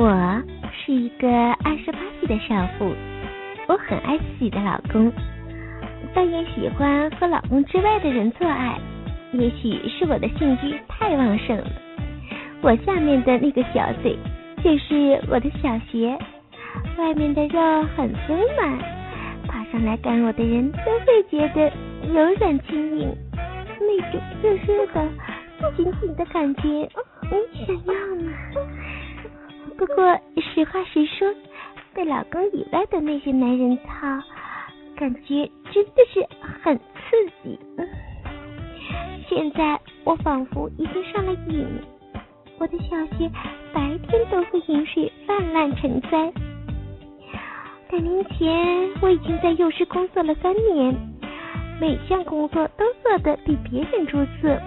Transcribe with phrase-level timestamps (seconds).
[0.00, 0.42] 我
[0.72, 2.90] 是一个二十八岁的少妇，
[3.68, 5.12] 我很爱自己的老公，
[6.14, 8.78] 但也喜欢和老公之外的人做爱。
[9.34, 11.66] 也许是我的性欲太旺盛了，
[12.62, 14.16] 我下面的那个小嘴
[14.64, 16.18] 就是我的小穴，
[16.96, 17.60] 外面的肉
[17.94, 18.78] 很丰满，
[19.46, 21.70] 爬上来干我的人都会觉得
[22.10, 23.14] 柔软轻盈，
[23.78, 25.06] 那种热热的、
[25.76, 28.32] 紧紧的感觉，你想要吗？
[29.80, 31.26] 不过实话实说，
[31.94, 34.22] 被老公以外的那些男人操，
[34.94, 36.22] 感觉真的是
[36.62, 37.58] 很刺激。
[39.26, 41.66] 现在我仿佛已经上了瘾，
[42.58, 43.26] 我的小穴
[43.72, 46.30] 白天都会饮水泛滥成灾。
[47.88, 50.94] 两年前我已经在幼师工作了三年，
[51.80, 54.60] 每项工作都做得比别人出色。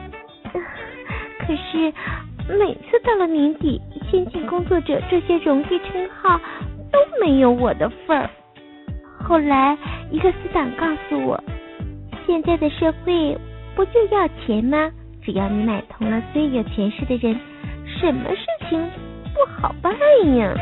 [1.46, 1.94] 可是
[2.50, 6.40] 每次到了年底，先进工作者这些荣誉称号
[6.92, 8.30] 都没有我的份儿。
[9.20, 9.78] 后来
[10.12, 11.42] 一个死党告诉我，
[12.26, 13.38] 现在的社会。
[13.76, 14.92] 不就要钱吗？
[15.24, 17.36] 只要你买通了最有权势的人，
[17.88, 18.80] 什么事情
[19.34, 19.92] 不好办
[20.36, 20.54] 呀？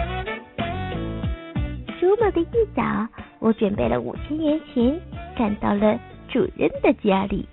[2.00, 3.06] 周末的一早，
[3.40, 4.98] 我准备了五千元钱，
[5.36, 7.46] 赶到了主任的家里。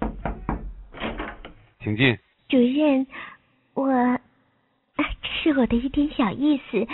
[1.80, 2.16] 请进。
[2.48, 3.04] 主任，
[3.78, 4.20] 我
[4.96, 6.84] 这是我的一点小意思，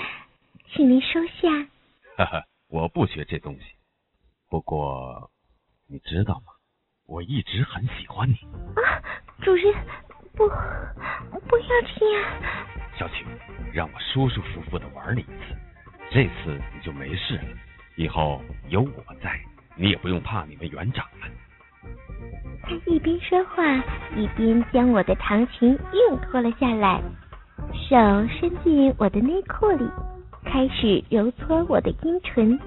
[0.70, 1.48] 请您收下。
[2.18, 3.60] 哈哈，我不学这东西。
[4.50, 5.30] 不过，
[5.88, 6.52] 你知道吗？
[7.06, 8.34] 我一直很喜欢你
[8.82, 9.00] 啊，
[9.40, 9.72] 主任，
[10.36, 12.42] 不，不要这样。
[12.98, 13.26] 小青，
[13.72, 15.56] 让我舒舒服服的玩你一次，
[16.10, 17.44] 这次你就没事了。
[17.96, 19.40] 以后有我在，
[19.74, 21.28] 你也不用怕你们园长了。
[22.64, 23.62] 他一边说话，
[24.16, 27.00] 一边将我的长裙硬脱了下来，
[27.88, 27.96] 手
[28.28, 29.86] 伸进我的内裤里，
[30.44, 32.58] 开始揉搓我的阴唇。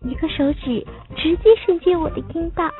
[0.00, 2.70] 一个手指直接伸进我的阴道，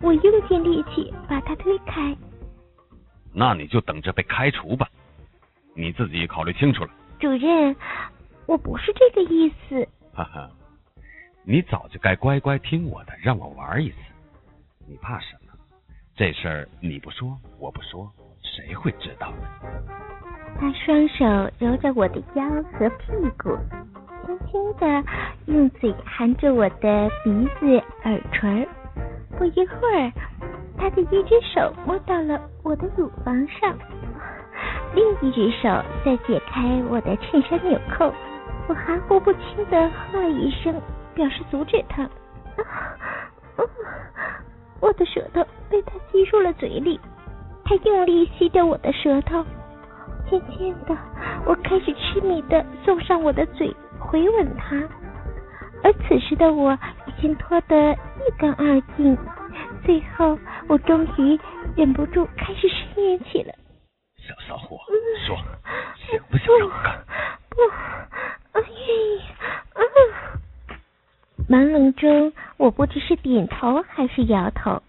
[0.00, 2.16] 我用尽力气把他推开。
[3.34, 4.88] 那你就等着被开除吧，
[5.74, 6.90] 你自己考虑清楚了。
[7.18, 7.74] 主任，
[8.46, 9.86] 我不是这个意思。
[10.14, 10.48] 哈哈，
[11.44, 13.96] 你早就该乖乖听我的，让我玩一次。
[14.86, 15.41] 你怕什么？
[16.14, 18.10] 这事儿你不说，我不说，
[18.42, 19.48] 谁会知道呢？
[20.60, 21.24] 他双手
[21.58, 23.06] 揉着我的腰和屁
[23.42, 23.56] 股。
[24.24, 25.04] 轻轻的
[25.46, 28.68] 用嘴含着我的鼻子、耳垂，
[29.36, 30.12] 不一会儿，
[30.78, 33.76] 他的一只手摸到了我的乳房上，
[34.94, 35.68] 另一只手
[36.04, 38.14] 在解开我的衬衫纽扣。
[38.68, 40.80] 我含糊不清的哼了一声，
[41.14, 42.08] 表示阻止他。
[44.82, 47.00] 我的舌头被他吸入了嘴里，
[47.64, 49.46] 他用力吸掉我的舌头。
[50.28, 50.96] 渐渐的，
[51.46, 53.74] 我开始痴迷的送上我的嘴。
[54.00, 54.76] 回吻他，
[55.84, 56.76] 而此时的我
[57.06, 59.16] 已经脱得一干二净。
[59.84, 61.38] 最后，我终于
[61.76, 63.54] 忍不住开始呻吟起了。
[64.16, 64.76] 小骚货，
[65.24, 65.36] 说，
[65.96, 67.04] 想不想让我干？
[67.50, 67.62] 不，
[68.54, 69.20] 我愿意。
[69.74, 69.80] 啊
[71.48, 72.32] 朦胧中，
[72.62, 74.80] 我不知是点头还是摇头。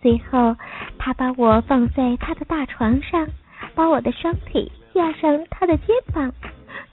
[0.00, 0.56] 最后，
[0.96, 3.26] 他把我放在他的大床上，
[3.74, 6.32] 把我的双腿架上他的肩膀。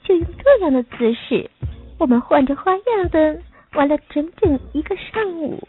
[0.02, 1.48] 就用这样的姿势，
[2.00, 3.40] 我们换着花样的
[3.74, 5.62] 玩了整整一个上午。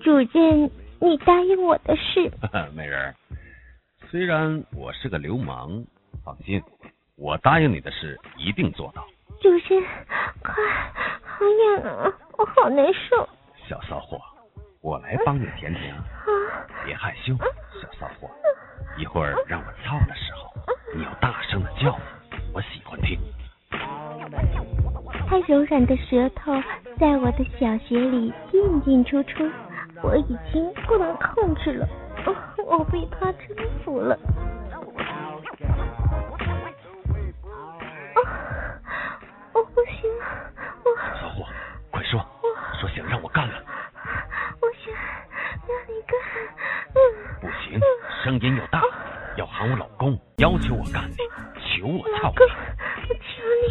[0.00, 2.28] 主任，你答应我的事。
[2.74, 3.14] 美人，
[4.10, 5.84] 虽然我是个流氓，
[6.24, 6.60] 放心，
[7.14, 9.06] 我答应你的事一定做到。
[9.40, 9.82] 主任，
[10.42, 10.54] 快，
[11.82, 13.28] 啊，我好难受。
[13.68, 14.20] 小骚货，
[14.80, 16.02] 我来帮你舔舔啊，
[16.84, 17.34] 别害羞，
[17.80, 18.30] 小骚货。
[18.98, 20.50] 一会儿让我操的时候，
[20.94, 21.96] 你要大声的叫，
[22.52, 23.18] 我喜欢听。
[25.28, 26.52] 他柔软的舌头
[26.98, 29.50] 在我的小穴里进进出出，
[30.02, 31.88] 我已经不能控制了，
[32.66, 34.18] 我被他征服了。
[48.38, 48.82] 声音又大。
[49.36, 51.16] 要喊我老公，要求我干你，
[51.60, 52.44] 求我操你！
[53.08, 53.64] 我求你，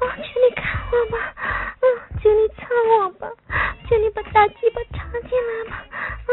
[0.00, 1.16] 我求你看我吧，
[1.80, 1.84] 嗯，
[2.20, 2.66] 求你操
[3.00, 3.28] 我吧，
[3.88, 5.84] 求你把大鸡巴插进来吧，
[6.26, 6.30] 嗯，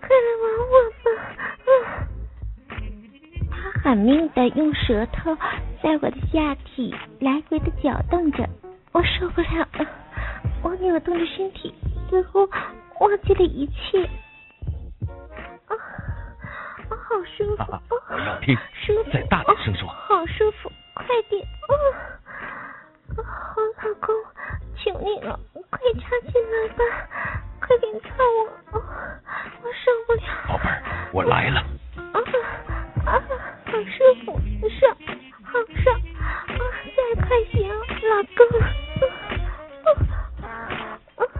[0.00, 1.08] 快来玩我吧，
[1.66, 1.70] 嗯。
[3.50, 5.34] 他狠命的用舌头
[5.82, 8.46] 在我的下体来回的搅动着，
[8.92, 9.86] 我受不了了，
[10.62, 11.74] 我扭动着身体，
[12.10, 12.40] 似乎
[13.00, 14.09] 忘记了一切。
[25.70, 26.84] 快插进来吧
[27.60, 28.08] 快点操
[28.72, 30.22] 我我受不了。
[30.48, 30.82] 宝贝儿
[31.12, 31.60] 我来了。
[31.96, 32.20] 啊
[33.06, 33.22] 啊
[33.66, 34.96] 好舒服爽
[35.42, 35.52] 好
[35.82, 36.00] 爽
[36.48, 36.60] 啊
[36.96, 38.40] 再快点老公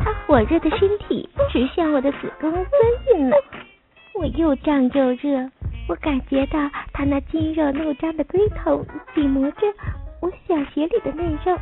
[0.03, 2.67] 他火热的身体直向我的子宫钻
[3.07, 3.37] 进来。
[4.15, 5.51] 我又胀又热
[5.89, 6.59] 我感觉到
[6.93, 9.67] 他那肌肉怒张的龟头紧磨着
[10.21, 11.57] 我小鞋里的内肉。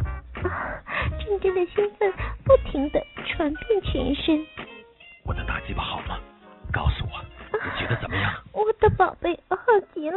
[1.29, 2.11] 阵阵的兴奋
[2.43, 4.47] 不停的传遍全身。
[5.27, 6.19] 我的大鸡巴好吗？
[6.73, 7.21] 告诉我，
[7.53, 8.33] 你觉得怎么样？
[8.53, 9.57] 我的宝贝，好
[9.93, 10.17] 极了，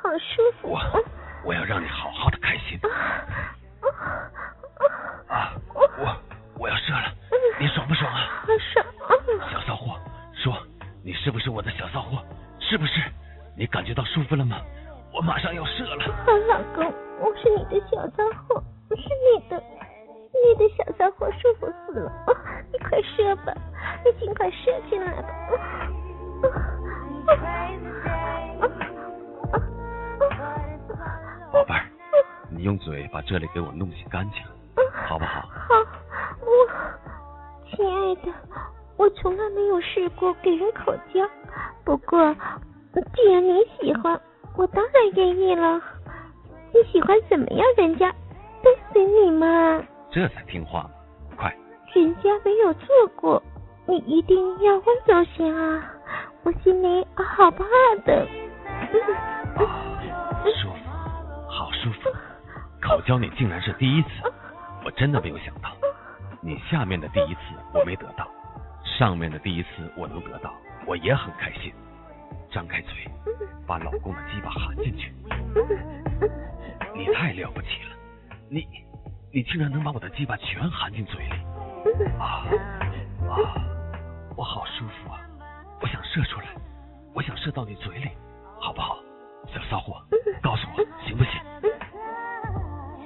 [0.00, 0.68] 好舒服。
[0.68, 0.80] 我
[1.44, 2.78] 我要让你好好的开心。
[5.28, 6.16] 啊，啊我
[6.56, 7.12] 我要射了，
[7.58, 8.44] 你爽不爽啊？
[8.72, 8.86] 爽。
[8.86, 9.98] 啊小骚货，
[10.34, 10.56] 说
[11.04, 12.22] 你是不是我的小骚货？
[12.60, 13.00] 是不是？
[13.56, 14.60] 你感觉到舒服了吗？
[15.12, 16.06] 我马上要射了。
[16.46, 18.57] 老公，我是你的小骚货，
[23.48, 23.60] 吧，
[24.04, 25.28] 你尽快射进来吧。
[31.52, 31.84] 宝贝儿，
[32.50, 34.42] 你用嘴把这里给我弄洗干净，
[35.06, 35.40] 好不好？
[35.40, 35.74] 好，
[36.40, 36.50] 我
[37.70, 38.32] 亲爱的，
[38.96, 41.26] 我从来没有试过给人口交，
[41.84, 42.34] 不过
[43.14, 44.20] 既然你喜欢，
[44.56, 45.80] 我当然愿意了。
[46.72, 47.66] 你喜欢怎么样？
[47.76, 48.10] 人家
[48.62, 49.82] 都随你嘛。
[50.10, 50.88] 这才听话！
[51.94, 52.86] 人家没有做
[53.16, 53.42] 过，
[53.86, 55.84] 你一定要温柔些啊。
[56.42, 57.64] 我心里好怕
[58.04, 58.26] 的。
[60.60, 60.76] 舒服，
[61.48, 62.10] 好舒服。
[62.80, 64.08] 口交你竟然是第一次，
[64.84, 65.70] 我真的没有想到。
[66.40, 67.40] 你下面的第一次
[67.74, 68.28] 我没得到，
[68.84, 70.54] 上面的第一次我能得到，
[70.86, 71.72] 我也很开心。
[72.50, 72.92] 张开嘴，
[73.66, 75.12] 把老公的鸡巴含进去。
[76.94, 77.96] 你太了不起了，
[78.48, 78.66] 你
[79.32, 81.47] 你竟然能把我的鸡巴全含进嘴里。
[82.18, 82.44] 啊
[83.28, 83.36] 啊，
[84.36, 85.20] 我好舒服啊！
[85.80, 86.46] 我想射出来，
[87.14, 88.08] 我想射到你嘴里，
[88.58, 88.98] 好不好？
[89.46, 90.02] 小骚货，
[90.42, 91.40] 告诉我行不行？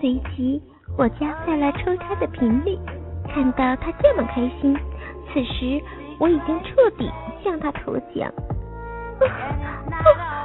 [0.01, 0.63] 随即
[0.99, 2.79] 我加快了抽插的频率，
[3.29, 4.77] 看到他这么开心，
[5.33, 5.81] 此时
[6.19, 7.11] 我已经彻底
[7.45, 8.33] 向他投降。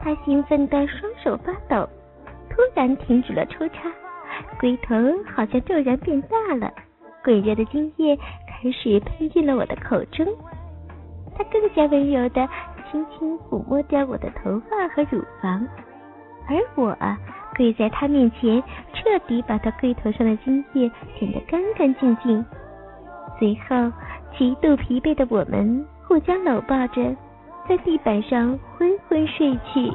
[0.00, 1.88] 他兴奋的双手发抖，
[2.54, 3.90] 突然停止了抽插，
[4.60, 4.94] 龟头
[5.34, 6.72] 好像骤然变大了，
[7.24, 10.24] 滚热的精液开始喷进了我的口中。
[11.36, 12.48] 他更加温柔的
[12.88, 15.66] 轻轻抚摸着我的头发和乳房，
[16.48, 16.96] 而我
[17.56, 18.62] 跪在他面前，
[18.92, 22.44] 彻底把他龟头上的精液舔得干干净净。
[23.36, 23.92] 随后，
[24.38, 27.16] 极度疲惫的我们互相搂抱着，
[27.68, 29.92] 在地板上昏昏睡去。